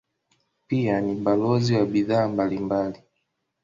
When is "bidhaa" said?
1.85-2.27